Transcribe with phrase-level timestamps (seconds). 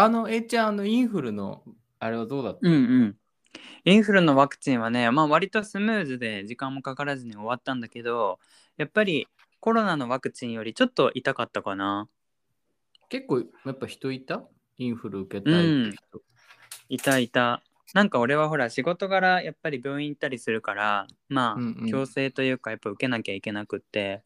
[0.00, 1.64] あの、えいちゃん、あの、インフルの、
[1.98, 2.60] あれはどうだった？
[2.62, 2.76] うんう
[3.06, 3.16] ん。
[3.84, 8.38] インフルのワクチンはね、まあ割とスムーズで時間もかからずに終わったんだけど、
[8.76, 9.26] やっぱり
[9.58, 12.06] コロナのワクチンよりちょっと痛かったかな。
[13.08, 14.44] 結構、やっぱ人いた？
[14.76, 16.22] インフル受けたいって人。
[16.88, 17.62] いたいた。
[17.92, 24.22] なんか俺はほら仕事柄やっぱり病院行ったりするから、まあ、うんうん強制というかやっぱ受けなきゃいけなくって、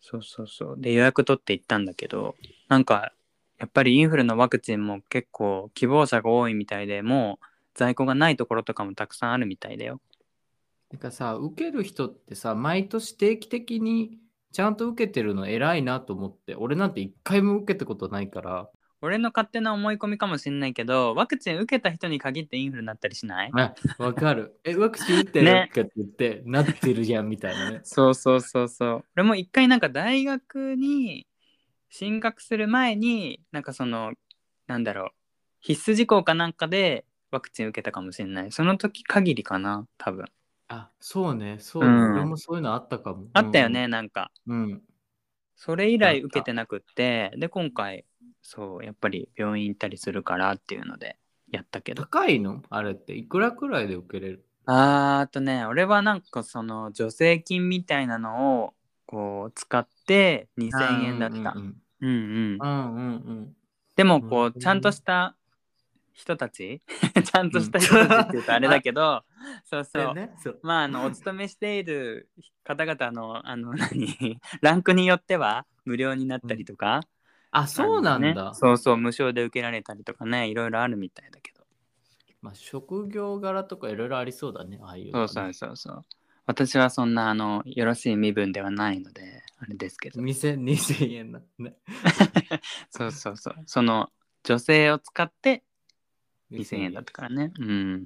[0.00, 0.76] そうそうそう。
[0.78, 2.36] で予約取って行ったんだけど、
[2.68, 3.12] なんか
[3.58, 10.00] やっぱりインフルのワクチンも結構希望者が多いみたいで、もう在庫がないところとかもたくさんあるみたいだよ。
[10.90, 14.18] なんかさ、受ける人ってさ、毎年定期的に
[14.52, 18.70] ちゃんと受けてるの偉いなと思って、俺なんて一回も受けたことないから、
[19.02, 23.50] 俺の勝手な思い込みかもしんないけど、ワクチン受けた人に限ってインフルになったりしない？
[23.52, 24.58] あ、わかる。
[24.64, 25.48] え、ワクチン打ってる？
[25.68, 27.80] って言って、なってるじゃんみたいなね。
[27.84, 29.04] そうそうそうそう。
[29.16, 31.26] 俺も一回なんか大学に
[31.88, 34.12] 進学する前に、なんかその、
[34.66, 35.08] なんだろう、
[35.60, 38.52] 必須事項かなんかでワクチン受けたかもしれない。
[38.52, 40.26] その時限りかな、多分。
[40.68, 41.88] あ、そうね、そうね。
[41.88, 43.28] うん俺もそういうのあったかも。
[43.32, 44.30] あったよね、なんか。
[44.46, 44.62] うん。
[44.62, 44.82] うん。
[45.54, 48.04] それ以来受けてなくって、で、今回、
[48.42, 51.16] そう、やっぱり病院行ったりするからっていうので
[51.50, 52.02] やったけど。
[52.02, 52.62] 高いの？
[52.68, 54.44] あれっていくらくらいで受けれる？
[54.66, 58.74] あーあとね俺はなんかその助成金みたいなのを
[59.06, 61.36] こう使って2000円だった。
[61.36, 62.58] うんうんうんうんうん。
[62.60, 63.56] うんうんうん。
[63.96, 65.36] でもこうちゃんとした
[66.12, 66.82] 人たち？
[67.24, 69.24] ちゃんとした人たちって言うとあれだけど、
[69.64, 70.14] そうそう。
[70.14, 70.60] ね、そう。
[70.62, 72.28] まああのお勤めしている
[72.64, 74.38] 方々のあの 何？
[74.60, 77.00] ランクによっては無料になったりとか、
[77.50, 78.28] あ、そうなんだ。
[78.28, 81.64] ねそうそう無償で受けられたりとかねいろいろあるみたいだけど。
[82.42, 86.04] まあ、職業柄とかいろいろありそうだね、ああいうね、そうそうそうそう。
[86.46, 90.20] 私はそんなあのよろしい身分ではないのであれですけど。
[90.20, 91.40] 2000 2000円だ。
[91.58, 91.76] ね、
[92.90, 93.54] そうそうそう。
[93.66, 94.10] その
[94.44, 95.64] 女性を使って
[96.52, 97.52] 2000円だったからね。
[97.58, 98.02] うん。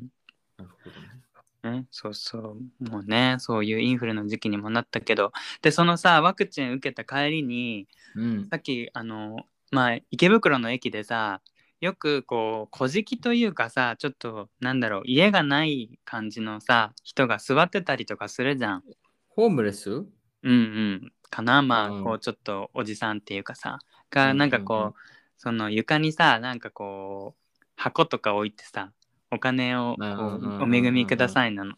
[0.57, 1.21] なるほどね。
[1.63, 2.85] ね、そうそう。
[2.91, 8.49] もうね、そういうインフルの時期にもなったけど、で、そのさ、ワクチン受けた帰りに、うん。
[8.49, 11.43] さっき、あの、まあ、池袋の駅でさ、
[11.81, 18.85] よくこう、小じというかさ、ちょっと、なんだろう、家がない感じのさ、人が座ってたりとかするじゃん。
[19.29, 19.91] ホームレス？
[19.91, 20.07] うん
[20.43, 21.13] うん。
[21.31, 23.79] かなまあ、うんこう、ちょっとおじさんっていうかさ、
[24.11, 25.01] が、うんうんうんなんかこう、
[25.37, 28.93] その床にさ、なんかこう、箱とか置いてさ、
[29.31, 31.75] お金をこうんうんうんうんうんうお恵みくださいなの、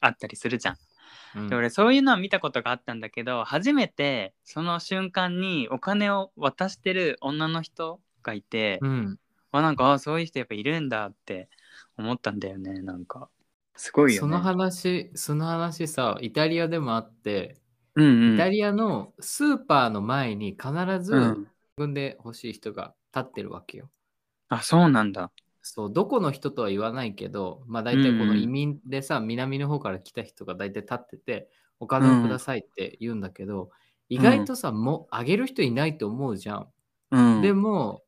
[0.00, 0.74] あったりするじゃん。
[0.74, 9.18] うんで俺そういうのは見たことがあったんだけど初めてその瞬間にお金を渡してる女の人がいて、うん。
[9.52, 11.48] あなんかあそういう人やっぱいるんだって
[11.96, 13.28] 思ったんだよねなんか。
[13.76, 14.20] すごいよね。
[14.20, 17.56] その話、その話さ、イタリアでもあって、
[17.94, 18.34] うんうん。
[18.34, 20.70] イタリアのスーパーの前に必
[21.02, 21.38] ずうん。
[21.38, 23.88] 自分で欲しい人が立ってるわけよ。
[24.48, 25.30] あそうなんだ。
[25.62, 31.48] そう、どこの人とは言わないけど、まあ大体この移民でさ、南の方から来た人が大体立ってて、
[31.80, 33.70] お金をくださいって言うんだけど、
[34.08, 36.68] 意外とさ、もうあげる人いないと思うじゃん。
[37.10, 37.42] うん。
[37.42, 38.02] でも、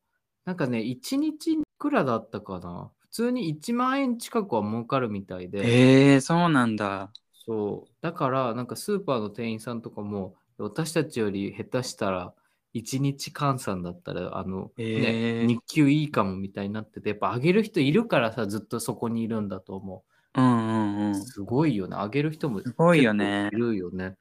[0.45, 7.13] なんかね、1日いくらだったかな普通に1万円近くは儲かるみたいで、へえそうなんだ
[7.45, 7.91] そう。
[8.01, 12.33] だから、なんかスーパーの店員さんとかも、私たちより下手したら、
[12.73, 20.03] 1日換算だったら、あの、へーね、日給いいかもみたいになってて、やっぱあげる人いるからさ、ずっとそこにいるんだと思
[20.35, 20.71] うんう
[21.07, 21.15] んうう。
[21.25, 21.95] んすごいよね。
[21.97, 24.17] あげる人もすごいよねいるよね。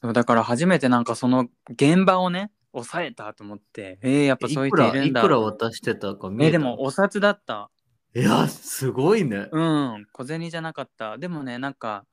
[0.00, 7.70] そうだから初めてなんかその現場をね抑えたと思ってえー、やっぱそういうい人いるんだいくら渡してたか見えたえでもお札だった
[8.14, 9.48] いや、すごいね。
[9.52, 11.18] うん、小銭じゃなかった。
[11.18, 12.04] でもね、なんか、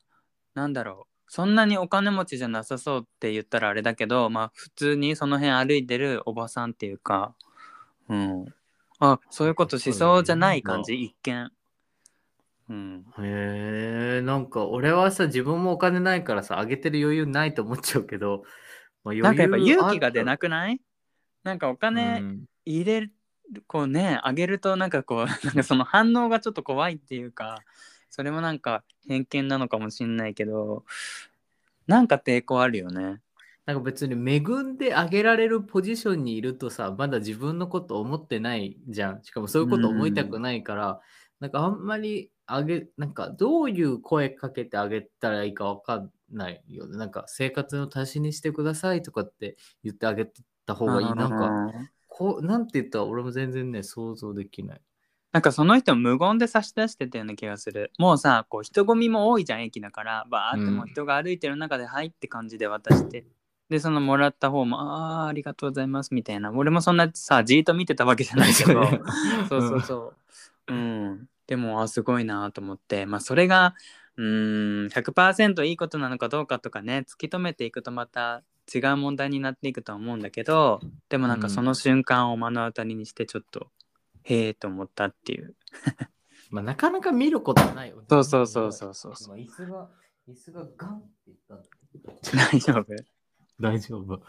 [0.54, 1.16] なんだろう。
[1.28, 7.34] そんなにお金持ちじゃなさそうって言ったらあれだけど、まあ普通にその辺歩いてるおばさんっていうか、
[8.10, 8.46] うん。
[9.00, 11.52] あ、そういうことしそうじゃない感じ、一見。
[12.70, 13.06] うん。
[13.20, 18.44] へえ、なんか俺はさ、自分もお金ないからさ、あげてる余裕ないと思っちゃうけど、
[19.06, 20.82] まあ、なんかやっぱ勇気が出なくない？
[21.44, 23.12] なんかおた金うん入れる、
[23.68, 27.60] こうね、あげるとなんかこう、 なんかその反応がちょっと怖いっていうか、
[28.10, 30.84] それもなんか偏見なのかもしんないけど、
[31.86, 33.22] なんか抵抗あるよね。
[33.66, 39.24] なんか別に恵んであげられるポジションにいるとさ、まだ自分のこと思ってないじゃん。
[39.24, 41.02] しかもそういうこと思いたくないから、
[41.40, 46.98] なんかあんまりあげ、なんかどういう声かけてあげたらいいかわかんないよね。
[46.98, 50.28] なんか生活の足しにしてくださいとかって言ってあげ
[50.66, 51.14] た方がいい。
[51.14, 54.82] なんか、うんこう、なんて言ったら俺も全然ね、想像できない。
[55.34, 57.92] なんかその人無言で差し出してたような気がする。
[58.00, 60.26] もうさ、こう人混みも多いじゃん、駅だから。
[60.30, 63.26] バーってもう人が歩いてる中で、はいって感じで渡して
[63.70, 64.78] でそのもらった方も
[65.24, 68.86] 「あーありがとうございます」みたいな俺もそんなさじーっと見てたわけじゃないけど
[69.50, 70.14] そうそうそ
[70.68, 73.76] ううんでもあすごいなと思ってまあそれが
[74.18, 78.44] うーん100%いいことなのかどうかとかね突き止めていくとまた
[78.74, 83.68] 違う問題になっていくとは思うんだけどでもなんかその瞬間を目の当たりにしてちょっと、
[84.26, 85.56] へえと思ったっていう。
[86.50, 88.04] まあ、なかなか見ることないよね。
[88.10, 89.40] そうそうそうそうそう。
[89.40, 89.90] 今椅子が、
[90.28, 92.14] 椅子がガンって言ったんだけど。
[92.52, 92.86] 大丈夫。
[93.60, 94.22] 大丈夫。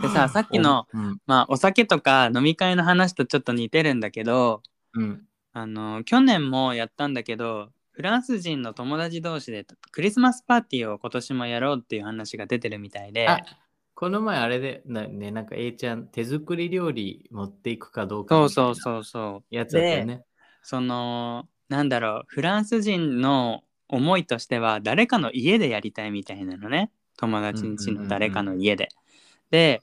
[0.00, 4.62] でささっきの、うん、まあお酒とか飲み会の話とちょっと似てるんだけど
[4.94, 5.22] うん。
[5.56, 13.38] あの去年もやったんだけどフランス人の友達同士でクリスマスパーティーを今年もやろうっていう話が出てるみたいであ
[13.94, 20.24] この前あれで、なね、なんか A ちゃん、手作り料理持っていくかどうかそうそうそうそうやつだったよね。
[20.62, 28.88] そのなんだろうフランス人の思いとしては誰かの家でやりたいみたいなのね友達の誰かの家で。
[29.54, 29.82] で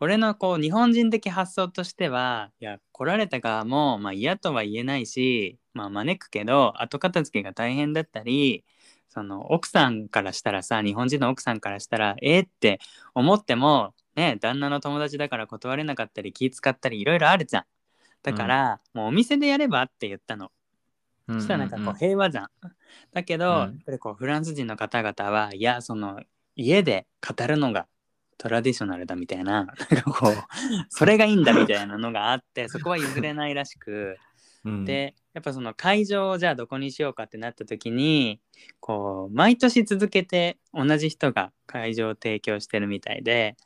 [0.00, 8.64] 俺のこう日本人的発想としてはいや来られた側も、まあ、嫌とは言えないし、まあ、招くけど後片付けが大変だったり
[9.08, 12.80] その奥さんからしたらさ日本人の奥さんからしたらえー、って
[13.14, 17.64] 思ってもね旦那の友達だから断れなかったり気使ったりいろいろあるじゃん。
[18.24, 20.46] だから、もうお店でやればって言ったの。
[20.46, 20.52] うん
[21.36, 22.48] そしたらなんかこう平和じゃん。
[23.12, 26.20] だけど、うんやっぱりこうフランス人の方々はいやその
[26.56, 27.86] 家で語るのが
[28.38, 30.34] トラディショナルだみたいななんかこう
[30.88, 34.16] それがいいんだみたいなのがあってそこは譲れないらしく
[34.64, 38.40] うん、でやっぱその会場をじゃあどこにしようかってなった時に
[38.78, 43.56] こう毎年続けて同じ人が会場を提供してるみたいで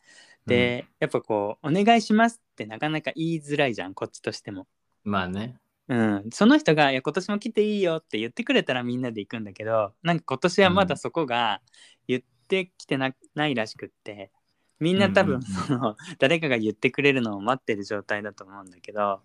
[0.47, 4.67] で、やっぱこう「お願いします」ってなかなか言いづらいじゃんこっちとしても。
[5.05, 5.57] まあね。
[5.89, 11.61] うん、その人が「いや今年も来ていいよ」って言ってくれたらみんなで行くんだけどなんか今年はまだそこが
[12.09, 14.33] 言ってきてな,、ないらしくって
[14.81, 19.21] みんな多分その、誰かが言ってくれるのを待ってる状態だと思うんだけど、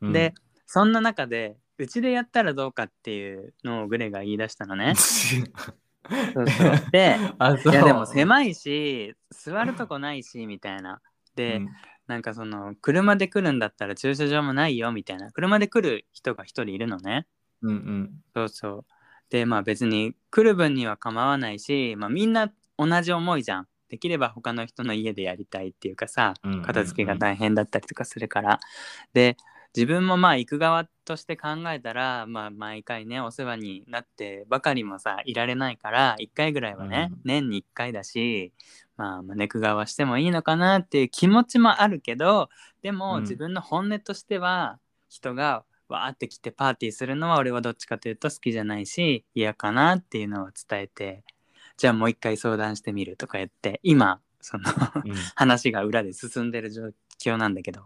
[0.00, 0.12] うん。
[0.12, 0.34] で、
[0.66, 4.94] そんな中でうちでやったらどうかっていうのをグレが言い出したのね。
[4.96, 6.90] そうそう。
[6.92, 7.16] で
[7.70, 11.00] いやでも狭いし座るとこないしみたいな。
[11.34, 11.68] で、うん。
[12.06, 15.30] なんかその車で来るんだったら駐車場もないよみたいな。
[15.30, 17.26] 車で来る人が一人いるのね。
[17.62, 18.10] うんうん。
[18.34, 18.84] そうそう。
[19.30, 26.32] でまあ別に来る分には構わないし、まあ、みんな同じ思いじゃんできれば他の人の家でやりたいっていうかさ
[26.64, 28.58] 片付けが大変だったりとかするから、
[29.12, 29.36] で
[29.76, 37.20] 自分もまあ行く側として考えたら、まあ、毎回ねお世話になってばかりもさいられないから1回ぐらいはね、うん。
[37.24, 38.54] 年に1回だし、
[38.96, 42.48] まあ、招く側してもいいのかなっていう気持ちもあるけど
[42.80, 43.20] でも、うん。
[43.24, 44.78] 自分の本音としては
[45.10, 51.24] 人がわーって来てパーティーするのは俺はどっちかというと好きじゃないし嫌かなっていうのを伝えて
[51.76, 54.64] じゃあもう一回相談してみるとか言って今その
[55.04, 56.90] うん 話が裏で進んでる状
[57.20, 57.82] 況なんだけど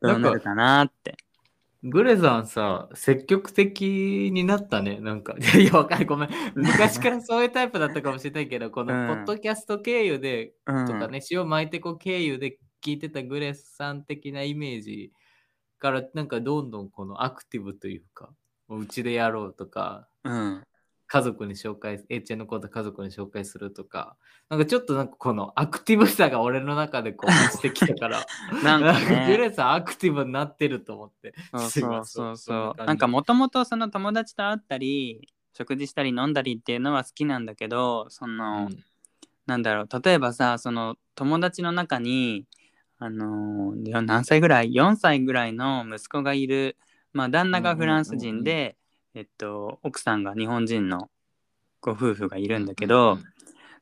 [0.00, 1.16] どうなるかなって。
[1.82, 4.98] グレさんさ、積極的になったね。
[4.98, 6.06] なんか、 いや、わかんない。
[6.06, 6.30] ごめん。
[6.56, 15.12] 昔からそういうタイプだったかもしれないけど、このうんポッドキャスト経由で、うんとかね、塩巻いてこ経由で聞いてたグレさん的なイメージ
[15.78, 18.34] から、なんかどんどんこのアクティブというか、
[18.68, 20.64] うちでやろうとか、うん
[21.08, 24.16] 家族に紹介、エちゃんのこと家族に紹介するとか、
[24.48, 28.26] なんかちょっとなんかこのアクティブさが俺の中でこう 増してきたから、
[28.64, 29.26] なんかね。
[29.30, 31.34] グレさんアクティブになってると思って。
[31.68, 38.84] そうそうそうなんかもともとその友達と会ったり食事したり飲んだりっていうのは好きなんだけどその、うん。
[39.46, 42.46] なんだろう例えばさその友達の中に
[42.98, 46.76] あの何歳ぐらい？4歳ぐらいの息子がいる
[47.12, 48.76] まあ旦那がフランス人で、
[49.16, 51.08] えっと奥さんが日本人の
[51.80, 53.24] ご夫婦がいるんだけど、うんうん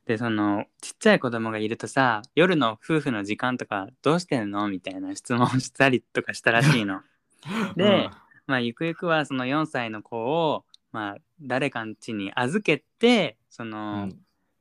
[0.05, 4.67] でそのちっちゃい子供がいるとさ夜の夫婦の時間とかどうしてんの？
[4.67, 7.01] みたいな質問したりとかしたらしいの。
[7.75, 8.11] で、
[8.45, 13.69] まあゆくゆくはその4歳の子を、まあ、誰かの家に預けてそうん。
[13.71, 14.09] の、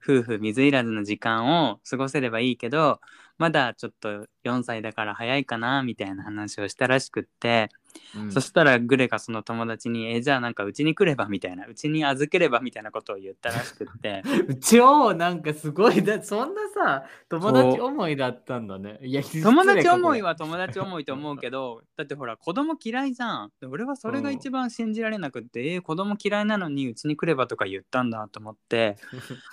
[0.03, 3.01] 夫婦水入らずの時間を過ごせればいいけど
[3.39, 7.69] まだちょっと4歳だから早いかなみたいな話をしたらしくって、
[8.17, 8.33] うん。
[8.33, 14.23] そしたらグレがその友達に「えじゃあなんかうちに来れば」みたいなうちに預ければみたいなことを言ったらしくって。
[14.61, 18.99] 超なんかすごいだそんなさ友達思いだったんだね。
[19.03, 23.53] いや友達思いはは友達思いと思うけどだってほら子供嫌いじゃん。
[23.61, 28.97] で俺はそれが一番信じられなくって、えー子供嫌いなのにうちに来ればとか言ったんだと思って。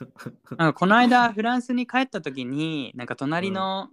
[0.58, 3.90] なんかこの間フランスに帰った時になんか隣の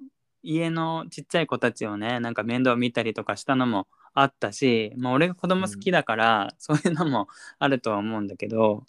[0.51, 7.29] 家のちっちゃい子たちをねなんか面倒見たりとかしたのもあったし、まあ、俺が子供好きだから、 そういうのも
[7.59, 8.85] あるとは思うんだけど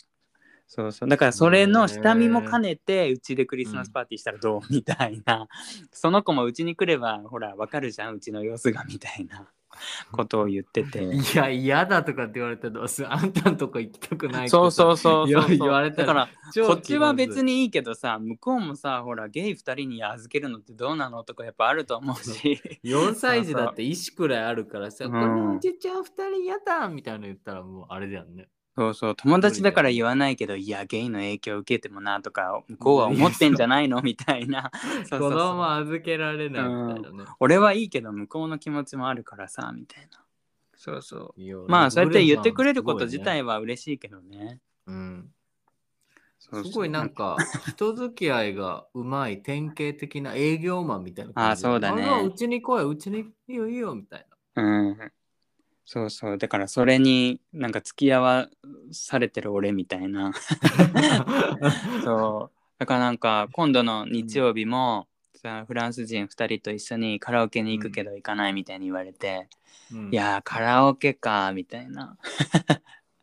[0.68, 1.10] そうそう。
[1.10, 4.62] だからそれの下見も兼ねてうちでクリスマスパーティーしたらどう？
[4.74, 5.48] みたいな。
[5.92, 9.51] その子もうちに来ればほらわかるじゃんうちの様子がみたいな
[10.12, 11.03] ことを言ってて。
[11.13, 15.38] いや、嫌だとかって言われたらどうする あんたんとこ行きたくないってそうそうそう言
[15.69, 17.50] われたらだから超こっちは別に。
[17.50, 22.62] にいいけどさ向こうもさほらゲイ2人に預けるのってどうなのとかやっぱあると思うし。
[22.83, 25.12] 4歳児だって意思くらいあるからさ、うん。
[25.12, 28.48] このおじちゃん2人嫌だみたいなの言ったらもうあれだよね。
[28.79, 34.00] そうそう友達だから言わないけどいやゲイの影響受けてもなとか向こうは思ってんじゃないの？
[34.01, 34.71] みたいな。
[34.74, 35.31] そうそうそう。
[35.31, 36.63] 子供預けられない。
[36.63, 37.29] みたいなね。
[37.41, 40.24] 俺はいいけど向こうの気持ちもあるからさみたいな。
[40.77, 41.67] そうそう。
[41.67, 44.62] まあそうやって言ってくれること自体は嬉しいけどね。
[44.88, 45.29] うん。
[46.39, 46.71] そうそう。
[46.71, 47.36] すごいなんか
[47.67, 52.01] 人付き合いがうまい典型的な営業マンみたいなあそうだね。
[52.01, 53.19] あうちに来い、うちに
[53.50, 55.12] いいよいいよみたいうん
[55.91, 58.48] そうそうだからそれになんか付き合わ
[58.91, 60.34] されてる俺みたいなな。
[62.05, 69.50] そうだからなんか今度の日曜日も、さフランス人2人と一緒にカラオケに行くけど行かないみたいに言われて、
[69.91, 72.15] うんいやーカラオケかみたいな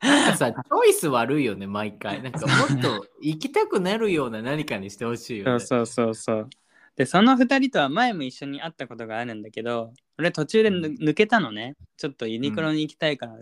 [0.02, 2.20] なんかさ、チョイス悪いよね、毎回。
[2.20, 5.60] なんかもっと行きたくなるような何かにしてほしいよね。
[5.64, 6.50] そうそうそうそう
[6.96, 11.74] でその2人とは前も一緒に会ったことがあるんだけど俺途中で抜けたのね。
[11.96, 13.34] ちょっとユニクロに行きたいから、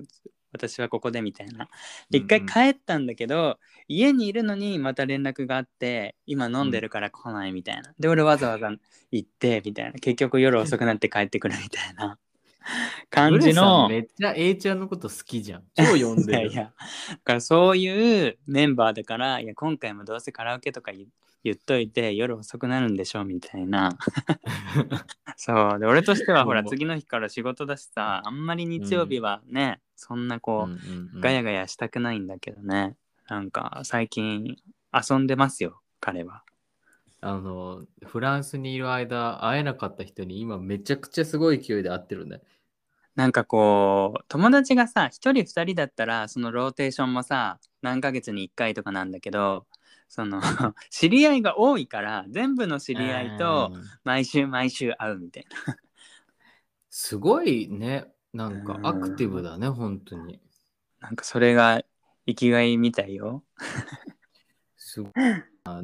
[0.53, 1.69] 私はここでみたいな。
[2.11, 2.25] でうん。
[2.25, 3.59] 一回帰ったんだけど、
[3.89, 8.71] 家にいるのにまた連絡があって今飲んでるから来ないみたいな、で俺わざわざ
[9.13, 9.93] 行ってみたいな。
[9.93, 12.19] 結局夜遅くなって帰ってくるみたいな。
[13.11, 13.89] 感じの。
[13.89, 15.65] めっちゃ A ちゃんのこと好きじゃん。
[15.75, 16.33] 超呼んいでる。
[16.33, 16.73] やいや。
[17.09, 20.91] だからそういうメンバーだからいや今回もどうせカラオケとか
[21.45, 23.97] 言言っといて夜遅くなるんでしょみたいな。
[25.37, 25.79] そう。
[25.79, 31.21] で俺としてはほら次の日から仕事だしさあんまり日曜日はね、そんなこう、うんうんうん。
[31.21, 32.97] ガヤガヤしたくないんだけどね。
[33.29, 34.57] なんか最近
[34.93, 36.43] 遊んでますよ彼は。
[37.21, 42.43] あの、フランスにいる間、会えなかった人に今めちゃくちゃすごい勢いで会ってるね。
[43.15, 49.67] なんかこう友達がさ1人2人だったらそのローテーションもさ何ヶ月に1回とかなんだけど
[50.09, 50.41] その
[50.91, 55.77] 知り合いが多いから全部の知り合いとうん毎週毎週会うみたいな
[56.97, 58.07] すごいね。
[58.33, 60.41] なんかうんアクティブだね、本当に。
[61.01, 61.83] なんかそれが
[62.27, 63.45] 生きがいみたいよ
[64.77, 65.13] すごい
[65.65, 65.83] あ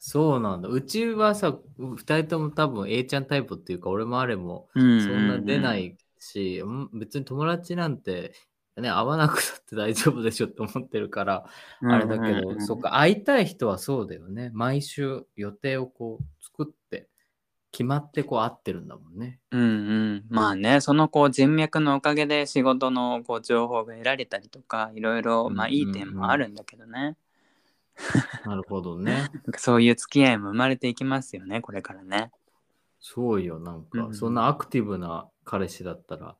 [0.00, 0.68] そうなんだ。
[0.68, 8.32] うちはさ、2人とも多分 A ちゃんタイプっていうか、俺もあれもそんな出ないし、うん別に友達なんて、
[8.80, 11.44] ね、会わなくたって大丈夫でしょって思ってるから、
[11.82, 14.50] あれだけど、そっか、会いたい人はそうだよね。
[14.54, 17.08] 毎週予定をこう作って、
[17.70, 19.40] 決まってこう会ってるんだもんね。
[19.50, 27.16] うんうんまあねそのこう人脈のおかげで仕事のこう情報が得られたりとかいろいろまあいい点もあるんだけどね、
[28.46, 29.30] なるほどね。
[29.58, 32.32] そういう付き合いも生まれていきますよねこれからね
[33.00, 36.36] そうよ、なんか、うんそんなアクティブな彼氏だったら、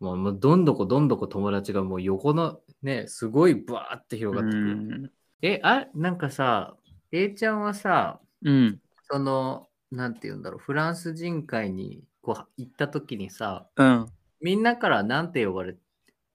[0.00, 4.56] もうもうどんどこどんどこ友達がもう横のね、すごいバーって広がってく。
[4.56, 4.72] る。
[4.72, 5.12] うん。
[5.42, 6.76] え、あ、なんかさ、
[7.12, 8.80] A ちゃんはさ、うん。
[9.10, 14.06] その、なんて言うんだろう、フランス人会にこう行った時にさ、うん。
[14.40, 15.76] みんなからなんて呼ばれ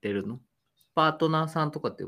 [0.00, 0.38] てるの？
[0.94, 2.04] パートナーさんとかって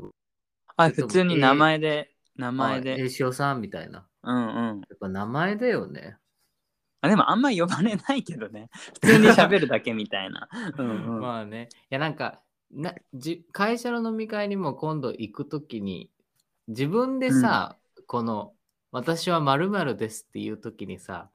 [0.77, 4.07] あ普通に名前で名前あでえしおさんみたいな。
[4.23, 4.81] うんうん。
[4.89, 6.17] やっぱ名前だよね。
[7.01, 8.69] あでもあんま呼ばれないけどね。
[9.01, 10.49] 普通に喋るだけみたいな。
[10.77, 11.19] うんうん。
[11.21, 11.69] まあね。
[11.83, 12.41] いやなんか
[12.71, 16.11] なじ、会社の飲み会にも今度行くときに、
[16.67, 18.53] 自分でさ、この、
[18.91, 21.29] 私は〇〇ですっていうときにさ、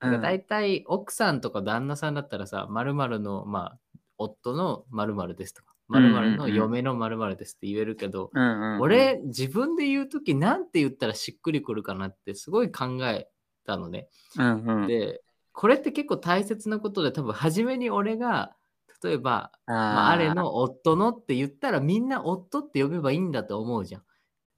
[0.00, 3.78] なんか大体奥さんとか旦那さんだったらさ、〇〇の、まあ、
[4.18, 13.28] 夫の〇〇ですとか、うんうん〇〇の嫁の〇〇ですって言えるけど、うんうんうん、俺、自分で言うときなんて言ったらしっくりくるかなってすごい考え
[13.64, 14.08] たのね。
[14.38, 18.54] うんうん、で、これって結構大切なことで、多分初めに俺が、
[19.02, 24.02] 例えば、まあ、ああれの夫のって言ったらみんな夫って呼べばいいんだと思うじゃん。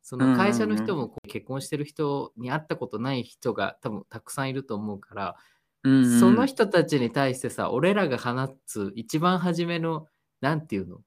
[0.03, 5.37] その会社の人もこう結婚してる人に会ったことない人が多分たくさんいると思うから、
[5.85, 10.07] うんうんその人たちに対してさ、俺らが放つ一番初めの、
[10.41, 10.99] なんていうの？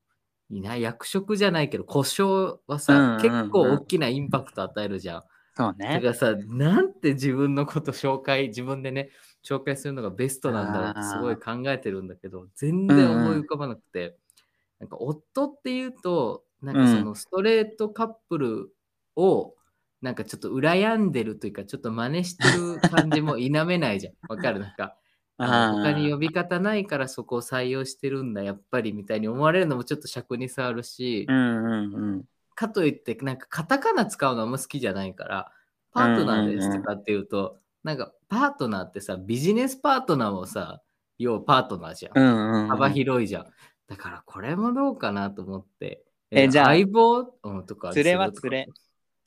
[0.50, 5.24] いいな役職じゃないけど、故障はさ、うんうんうん結構大きなインパクト与えるじゃん。
[5.56, 5.88] そうね。
[5.96, 9.10] だからさ、なんて自分のこと紹介、自分でね、
[9.44, 14.18] 紹介するのがベストなんだろうってすごい考えてるんだけど、全然思い浮かばなくて、
[14.80, 18.76] なんか夫っていうと、なんかそのストレートカップル
[19.16, 19.56] を、
[20.02, 24.14] なんかちょっと羨んでるというか、ちょっと真似してる感じも 否めないじゃん。
[24.28, 24.60] わかる？
[24.60, 24.98] なんか、
[25.38, 35.52] 他に呼び方ないからそこを採用してるんだ、やっぱりみたいに思われるのもちょっと尺に触るし、うんうんうんかといって、なんかカタカナ使うのあんま好きじゃないから、
[35.92, 40.82] パートナーですとかっていうと、なんかパートナーってさ、ビジネスパートナーもさ、
[41.18, 42.68] 要はパートナーじゃん。
[42.68, 43.46] 幅広いじゃん。
[43.88, 46.04] だからこれもどうかなと思って。
[46.32, 47.92] えじゃあ相棒、うん、とか。
[47.92, 48.68] 連れは連れ。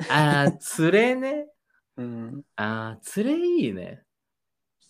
[0.09, 1.47] ああ、連れね。
[1.97, 2.43] うん。
[2.57, 4.03] ああ、連れいいね。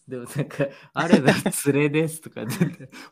[0.07, 1.35] でもなんか、あれだ、
[1.66, 2.42] 連れですとか、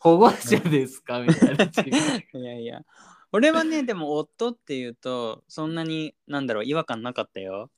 [0.00, 1.20] 保護者ですか？
[1.20, 1.64] みたいな。
[2.40, 2.80] いやいや。
[3.32, 7.70] 俺はね、でも夫っていうと、そんなに、なんだろう、違和感なかったよ。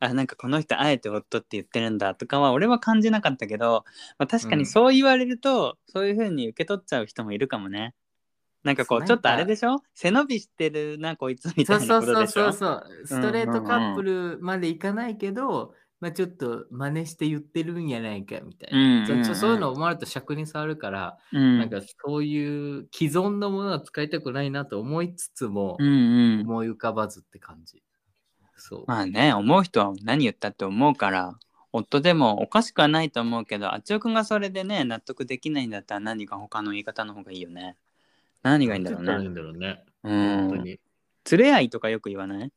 [0.00, 3.84] あ、なんかこの人あえて夫って言ってるんだとかは、俺は感じなかったけど、
[4.18, 7.94] まあ、確かにそう言われると、そういう風に受け取っちゃう人もいるかもね。
[8.64, 9.76] なんかこう、ちょっとあれでしょ？
[9.94, 12.68] 背伸びしてるな、こいつみたそいうなそうそうことでしょそうそ
[13.02, 13.06] う。
[13.06, 18.78] ストレートカップルまでいかないけど、まあちょっと真似して言ってるんやないかみたいな。
[18.78, 21.58] うんうんうんそういうの思われると尺に触るから、うん。
[21.58, 26.40] なんかそういう既存のものは使いたくないなと思いつつも、うんうん。
[26.42, 27.82] 思い浮かばずって感じ。
[28.56, 28.84] そう。
[28.86, 31.38] まあね、思う人は何言ったって思うから、
[31.72, 37.78] 夫でもおかしくはないと思うけど、あっちおくんがそれでね、納得できないんだったら何か他の言い方の方がいいよね。
[38.42, 39.06] 何がいいんだろうね。
[39.06, 39.84] 何がいいんだろうね。
[40.02, 40.36] うん。
[40.48, 40.80] 本当に。
[41.30, 42.52] 連れ合いとかよく言わない？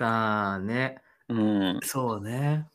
[0.00, 1.02] ああね。
[1.28, 1.80] うん。
[1.82, 2.66] そうね。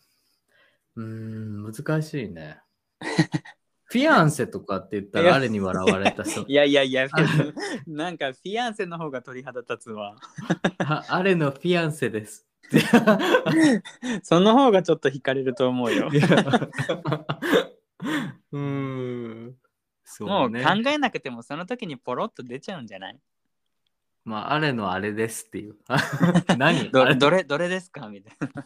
[0.96, 2.62] うーん、難しいね。
[3.86, 6.46] フィアンセとかって言ったらあれに笑われたそう。
[6.50, 7.08] いやいやいや、
[7.86, 10.16] なんかフィアンセの方が鳥肌立つわ。
[10.80, 12.48] ああれのフィアンセです。
[14.24, 16.10] その方がちょっと惹かれると思うよ
[18.52, 18.60] うー
[19.50, 19.56] ん。
[20.06, 20.64] そうね。
[20.64, 23.20] もう考えなくてもその時にポロッと出ちゃうんじゃない？
[24.26, 25.76] まあ、あれのあれですっていう。
[26.58, 26.90] 何？
[26.92, 27.16] どあれ？
[27.16, 28.08] どれどれですか？
[28.08, 28.66] みたいな。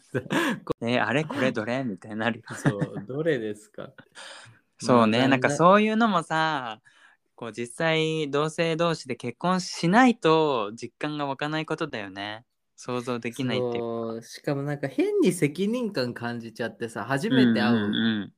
[0.88, 1.84] えあれこれどれ？
[1.84, 2.56] みたいになるよ。
[2.56, 3.90] そう、どれですか？
[4.80, 6.80] そうね、まあなんかそういうのもさ、
[7.36, 12.46] こう実際同性同士で結婚しないと実感が湧かないことだよね。
[12.76, 14.22] 想像できないっていう。
[14.22, 17.90] しかもなんか変に責任感感じちゃってさ、初めて会うんうう
[18.26, 18.34] ん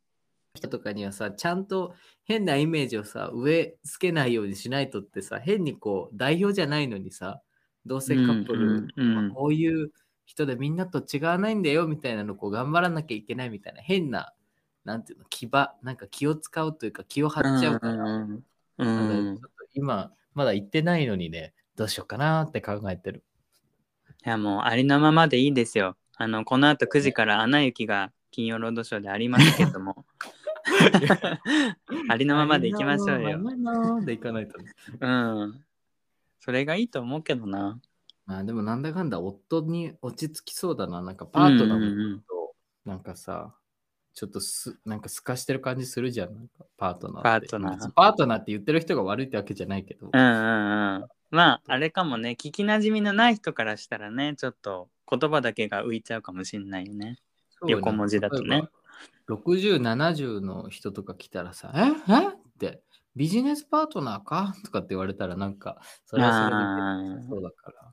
[0.55, 7.41] 人とかにはさ、ちゃんと変なイメージをさ、植え付けないようにしないとってさ、変にこう、代表じゃないのにさ、
[7.85, 9.91] 同性カップル、うんうんうんこういう
[10.25, 14.33] 人でみんなと違わないんだよみたいなのをこう頑張らなきゃいけないみたいな変な、
[14.85, 18.43] なんていうの、気ば、なんか気を使うというか気を張っちゃうから、うん
[18.77, 19.41] うん
[19.73, 23.23] 今、まだ行ってないのにね、どうしようかなって考えてる。
[24.25, 25.95] いやもうありのままでいいですよ。
[26.17, 30.05] あのこの後9時から「アナ雪」が金曜ロードショーでありますけども
[32.09, 33.39] ありのままでいきましょうよ。
[33.39, 34.73] ままでいかないとね。
[34.99, 35.65] うん。
[36.39, 37.79] それがいいと思うけどな。
[38.25, 41.01] まあでもなんだかんだ夫に落ち着きそうだな。
[41.01, 42.55] なんかパートナーもうんうんうんと、
[42.85, 43.55] なんかさ、
[44.13, 46.33] ちょっとす、なんか透かしてる感じするじゃん。
[46.33, 47.23] なんかパートナー。
[47.23, 50.09] パートナーパートナーって言ってる人が悪いってわけじゃないけど。
[50.11, 51.07] うんうんうん。
[51.31, 57.17] まああれかもね聞きなじみのない人からしたらねちょっと言葉だけが浮いちゃうかもしれないよね
[57.67, 58.67] 横文字だとね。
[59.27, 61.79] 例えば60、70の人とか来たらさ、え？
[62.11, 62.27] え？
[62.27, 62.81] って、
[63.15, 64.55] ビジネスパートナーか？
[64.65, 66.49] とかって言われたらなんか、それは
[67.09, 67.91] それそうだから。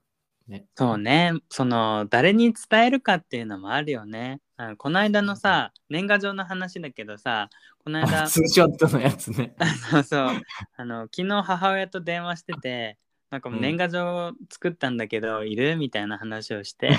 [0.48, 0.66] ね。
[0.74, 1.32] そうね。
[1.48, 4.40] その誰に伝えるかっていうのもあるよね。
[4.56, 7.50] あのこの間のさ年賀状の話だけどさ
[7.84, 9.54] この間あツーショットのやつね。
[9.90, 10.28] そうそう。
[10.76, 12.96] あの昨日母親と電話してて
[13.30, 15.76] なんかもう年賀状作ったんだけど、いる？
[15.76, 16.96] みたいな話をして、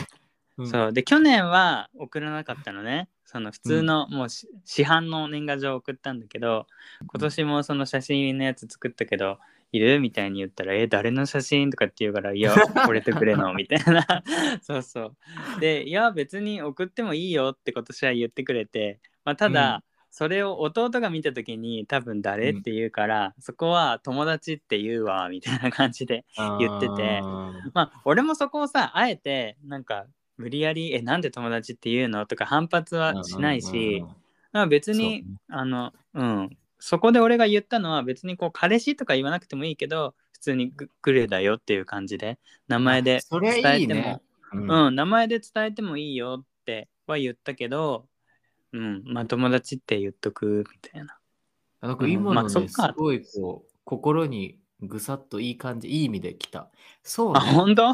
[0.57, 0.67] うん。
[0.67, 0.93] そう。
[0.93, 6.65] で去年は送らなかったのねその普通の、もうし市販の年賀状を送ったんだけど
[7.01, 9.37] 今年もその写真のやつ作ったけど
[9.73, 14.05] いるみたいに言ったら「え誰の写真?」とかって言うから「いやこれてくれの」 みたいな。
[14.63, 15.13] そうそ
[15.57, 15.59] う。
[15.59, 19.83] で「いや別に送ってもいいよ」って今年は言ってくれて、まあ、ただ、うん。
[20.09, 26.25] それを弟が見た時に多分誰うんって言うから、そこは友達って言うわみたいな感じで
[26.59, 27.21] 言ってて。
[27.73, 34.03] まあ俺もそこをさあえてなんか無理やり「えなんで友達って言うの?」とか反発はしないし、
[34.51, 44.21] まあ別に、あのうんそこで俺が言ったのは別にこう彼氏とか言わなくてもいいけど普通にググレだよっていう感じで名前で伝えてもいいね
[44.53, 48.07] うんうん、名前で伝えてもいいよっては言ったけど、
[48.71, 51.17] うん、まあ友達って言っとくみたいな。
[51.81, 56.69] なんかうん今のね、まあそっかすごいこう、心にぐさっといい感じ、いい意味で来た。
[57.03, 57.51] そうあ、ね。
[57.51, 57.93] 本当？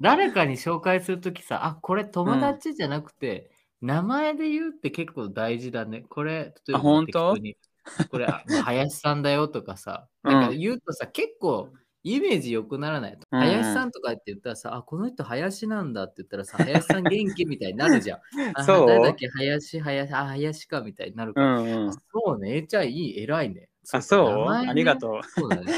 [0.00, 6.04] 誰かに紹介するときさ、あ、これ友達じゃなくて、名前で言うって結構大事だね。
[6.08, 7.34] これ、例えばあ本当？
[7.34, 7.56] 適当に
[8.10, 11.70] これ、あ林さんだよとかさ、うんなんか言うとさ、結構
[12.04, 13.12] イメージ良くならない？
[13.14, 18.20] うん林さんとかって言ったらさ、あ、この人林なんだって言ったらさ、林さん元気みたいになるじゃん。
[18.54, 19.28] あそう誰だっけ？
[19.28, 21.58] 林、林、あ、林かみたいになるから。
[21.60, 21.92] うんうん。
[21.92, 22.00] そ
[22.36, 23.68] うね、えちゃんいい、偉いね。
[23.92, 24.62] あ、そう？
[24.62, 25.20] ねありがとう。
[25.24, 25.72] そうだね。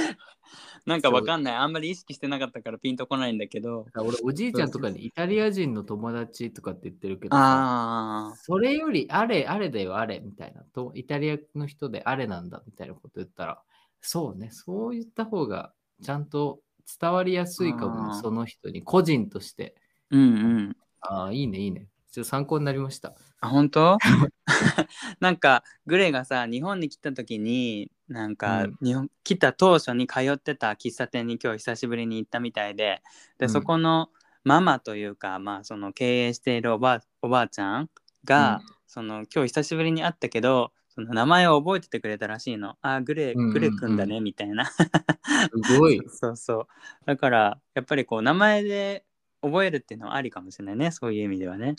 [0.91, 10.63] なんかわかんないあんまり意識してなかったからピンとこないんだけど俺、おじいちゃんとかにイタリア人の友達とかって言ってるけどさ、あそれよりあれ、あれだよ、あれみたいな。
[10.75, 13.63] とイタリアの人であれなんだみたいなこと言ったら、
[14.01, 15.73] そうね、そう言った方が
[16.03, 16.59] ちゃんと
[17.01, 19.77] 伝わりやすいかもね、その人に、個人として。
[20.11, 20.27] ーうんう
[20.63, 21.87] んああ、いいね、いいね。
[22.11, 23.15] ちょっと参考になりました。
[23.41, 23.97] あ本当？
[25.21, 33.03] なんかグレがさ日本に来た時になんか、うん日本来た当初に通ってた喫茶店に今日久しぶりに行ったみたいで
[33.39, 34.11] で、うんそこの
[34.45, 37.91] ママというか、まあ、その経営しているおばあおばあちゃん
[38.25, 42.77] が、その今日久しぶりに会ったけどその名前を覚えててくれたらしいの。
[42.83, 44.67] あグレうんうんうんグレくんだねみたいな。
[44.67, 46.01] すごい。
[46.11, 46.67] そうそう
[47.07, 49.05] だからやっぱりこう名前で
[49.43, 51.77] 覚えるっていうのはありかもしれないねそういう意味ではね。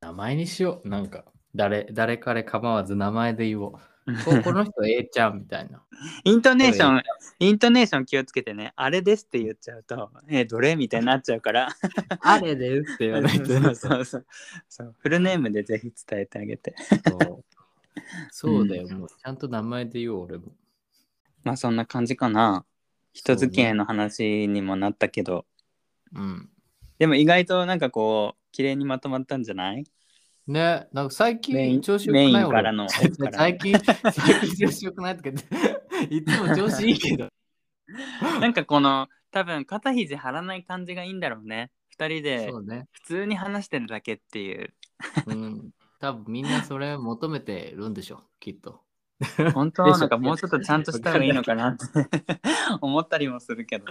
[0.00, 0.88] 名前にしよう。
[0.88, 3.72] なんか、誰、誰彼構わず名前で言おう。
[4.24, 5.82] ここの人 A ちゃんみたいな。
[6.24, 7.02] イントネーション、
[7.38, 11.68] イントネーション気をつけてね、あれですって言っちゃうと、え、どれみたいになっちゃうから。
[12.20, 13.46] あれですって言わないと。
[13.54, 14.26] そうそうそう
[14.68, 14.94] そう。
[14.98, 16.74] フルネームでぜひ伝えてあげて。
[17.00, 17.44] そう
[18.30, 20.52] そうだよ、もうちゃんと名前で言おう、俺も。
[21.44, 22.64] まあそんな感じかな。
[23.12, 25.44] 人付き合いの話にもなったけど、
[26.14, 26.50] うん。
[26.98, 29.84] でも意外となんかこう、綺麗にまとまったんじゃない？
[30.46, 33.10] ね、なんか最近調子よくないメインからの最
[33.58, 33.78] 近、
[34.12, 37.28] 最近調子よくないとか言って、 いつも調子いいけど。
[38.40, 41.70] なんかこの、多分肩肘張らない感じがいいんだろうね。
[41.90, 42.50] 二人で。
[42.90, 44.74] 普通に話してるだけっていう。
[45.26, 45.70] うん。
[46.00, 48.82] 多分みんなそれ求めてるんでしょ、きっと。
[49.54, 49.84] 本当？
[49.84, 51.84] でしょなんかもうちょっとちゃんとした方がいいのかなって
[52.80, 53.84] 思ったりもするけど。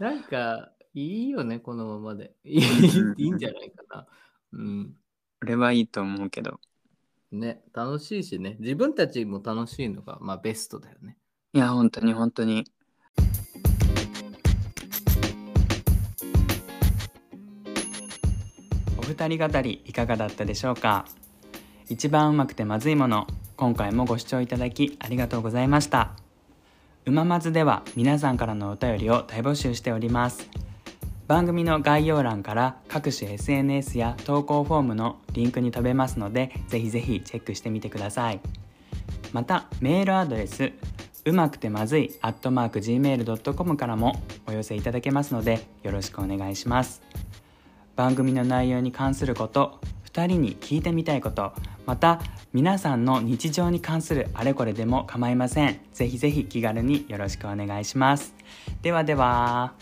[0.00, 2.34] なんか、いいよね、このままで。
[2.44, 4.06] いいうんいいんじゃないかな。
[4.52, 4.96] うん。
[5.42, 6.60] 俺はいいと思うけど。
[7.30, 8.56] ね、楽しいしね。
[8.58, 11.16] 自分たちも楽しいのが、まあベストだよね。
[11.52, 12.64] いや、本当に本当に。
[18.98, 21.06] お二人語りいかがだったでしょうか？
[21.88, 26.10] 一番うまくてまずいもの今回もご視聴いただきありがとうございました
[27.06, 30.50] うままずでは皆さんからのお便りを大募集しております
[31.28, 38.40] 番組の概要欄から各種 SNS や投稿フォームのリンクに飛べますのでぜひぜひチェックしてみてください。
[39.34, 40.72] またメールアドレス
[41.26, 47.02] うまくてまずい gmail.com からもお寄せいただけますのでよろしくお願いします。
[47.94, 51.52] 番組の内容に関すること2人に聞いてみたいこと
[51.84, 52.22] また
[52.54, 55.78] 皆さんの日常に関するあれこれでも構いません。
[55.92, 58.34] ぜひぜひ気軽によろしくお願いします。
[58.80, 59.74] ではでは。